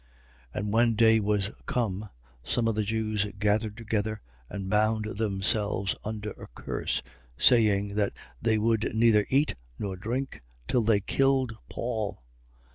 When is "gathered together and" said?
3.37-4.67